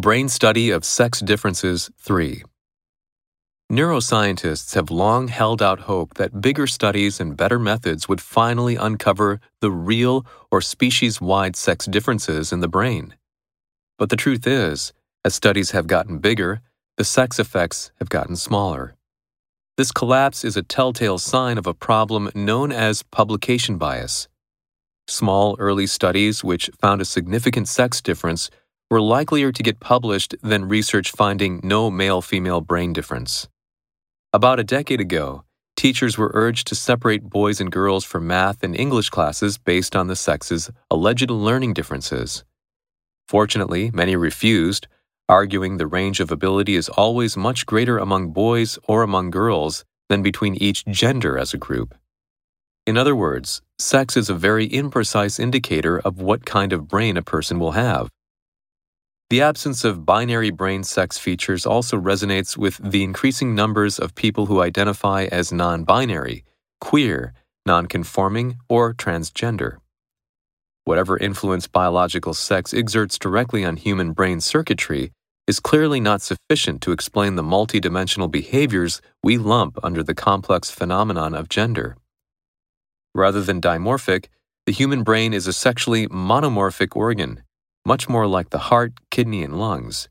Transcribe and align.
Brain 0.00 0.28
Study 0.28 0.70
of 0.70 0.84
Sex 0.84 1.18
Differences 1.18 1.90
3. 1.98 2.44
Neuroscientists 3.72 4.76
have 4.76 4.92
long 4.92 5.26
held 5.26 5.60
out 5.60 5.80
hope 5.80 6.14
that 6.14 6.40
bigger 6.40 6.68
studies 6.68 7.18
and 7.18 7.36
better 7.36 7.58
methods 7.58 8.08
would 8.08 8.20
finally 8.20 8.76
uncover 8.76 9.40
the 9.60 9.72
real 9.72 10.24
or 10.52 10.60
species 10.60 11.20
wide 11.20 11.56
sex 11.56 11.84
differences 11.86 12.52
in 12.52 12.60
the 12.60 12.68
brain. 12.68 13.16
But 13.98 14.10
the 14.10 14.16
truth 14.16 14.46
is, 14.46 14.92
as 15.24 15.34
studies 15.34 15.72
have 15.72 15.88
gotten 15.88 16.18
bigger, 16.18 16.60
the 16.96 17.02
sex 17.02 17.40
effects 17.40 17.90
have 17.98 18.08
gotten 18.08 18.36
smaller. 18.36 18.94
This 19.76 19.90
collapse 19.90 20.44
is 20.44 20.56
a 20.56 20.62
telltale 20.62 21.18
sign 21.18 21.58
of 21.58 21.66
a 21.66 21.74
problem 21.74 22.30
known 22.36 22.70
as 22.70 23.02
publication 23.02 23.78
bias. 23.78 24.28
Small 25.08 25.56
early 25.58 25.88
studies 25.88 26.44
which 26.44 26.70
found 26.80 27.00
a 27.00 27.04
significant 27.04 27.66
sex 27.66 28.00
difference 28.00 28.48
were 28.90 29.00
likelier 29.00 29.52
to 29.52 29.62
get 29.62 29.80
published 29.80 30.34
than 30.42 30.68
research 30.68 31.10
finding 31.10 31.60
no 31.62 31.90
male 31.90 32.22
female 32.22 32.60
brain 32.60 32.92
difference. 32.92 33.48
About 34.32 34.58
a 34.58 34.64
decade 34.64 35.00
ago, 35.00 35.44
teachers 35.76 36.16
were 36.16 36.30
urged 36.34 36.66
to 36.66 36.74
separate 36.74 37.22
boys 37.22 37.60
and 37.60 37.70
girls 37.70 38.04
for 38.04 38.20
math 38.20 38.62
and 38.62 38.74
English 38.74 39.10
classes 39.10 39.58
based 39.58 39.94
on 39.94 40.06
the 40.06 40.16
sexes' 40.16 40.70
alleged 40.90 41.30
learning 41.30 41.74
differences. 41.74 42.44
Fortunately, 43.26 43.90
many 43.92 44.16
refused, 44.16 44.88
arguing 45.28 45.76
the 45.76 45.86
range 45.86 46.20
of 46.20 46.32
ability 46.32 46.74
is 46.74 46.88
always 46.88 47.36
much 47.36 47.66
greater 47.66 47.98
among 47.98 48.30
boys 48.30 48.78
or 48.88 49.02
among 49.02 49.30
girls 49.30 49.84
than 50.08 50.22
between 50.22 50.54
each 50.54 50.86
gender 50.86 51.38
as 51.38 51.52
a 51.52 51.58
group. 51.58 51.94
In 52.86 52.96
other 52.96 53.14
words, 53.14 53.60
sex 53.78 54.16
is 54.16 54.30
a 54.30 54.34
very 54.34 54.66
imprecise 54.66 55.38
indicator 55.38 55.98
of 56.00 56.22
what 56.22 56.46
kind 56.46 56.72
of 56.72 56.88
brain 56.88 57.18
a 57.18 57.22
person 57.22 57.58
will 57.58 57.72
have. 57.72 58.08
The 59.30 59.42
absence 59.42 59.84
of 59.84 60.06
binary 60.06 60.48
brain 60.48 60.84
sex 60.84 61.18
features 61.18 61.66
also 61.66 62.00
resonates 62.00 62.56
with 62.56 62.78
the 62.82 63.04
increasing 63.04 63.54
numbers 63.54 63.98
of 63.98 64.14
people 64.14 64.46
who 64.46 64.62
identify 64.62 65.24
as 65.24 65.52
non 65.52 65.84
binary, 65.84 66.44
queer, 66.80 67.34
non-conforming, 67.66 68.56
or 68.70 68.94
transgender. 68.94 69.80
Whatever 70.84 71.18
influence 71.18 71.66
biological 71.66 72.32
sex 72.32 72.72
exerts 72.72 73.18
directly 73.18 73.66
on 73.66 73.76
human 73.76 74.12
brain 74.12 74.40
circuitry 74.40 75.12
is 75.46 75.60
clearly 75.60 76.00
not 76.00 76.22
sufficient 76.22 76.80
to 76.80 76.92
explain 76.92 77.34
the 77.34 77.42
multidimensional 77.42 78.30
behaviors 78.30 79.02
we 79.22 79.36
lump 79.36 79.78
under 79.82 80.02
the 80.02 80.14
complex 80.14 80.70
phenomenon 80.70 81.34
of 81.34 81.50
gender. 81.50 81.98
Rather 83.14 83.42
than 83.42 83.60
dimorphic, 83.60 84.28
the 84.64 84.72
human 84.72 85.02
brain 85.02 85.34
is 85.34 85.46
a 85.46 85.52
sexually 85.52 86.08
monomorphic 86.08 86.96
organ 86.96 87.42
much 87.88 88.06
more 88.06 88.26
like 88.26 88.50
the 88.50 88.64
heart, 88.70 88.92
kidney, 89.10 89.42
and 89.42 89.58
lungs. 89.58 90.10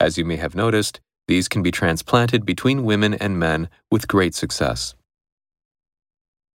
As 0.00 0.18
you 0.18 0.24
may 0.24 0.34
have 0.34 0.56
noticed, 0.56 1.00
these 1.28 1.46
can 1.46 1.62
be 1.62 1.70
transplanted 1.70 2.44
between 2.44 2.88
women 2.90 3.14
and 3.14 3.38
men 3.38 3.68
with 3.88 4.08
great 4.08 4.34
success. 4.34 4.96